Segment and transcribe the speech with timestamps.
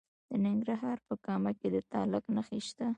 [0.29, 2.87] د ننګرهار په کامه کې د تالک نښې شته.